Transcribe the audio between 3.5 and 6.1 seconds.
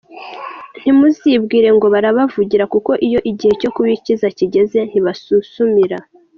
cyo kubikiza kigeze ntibasusumira.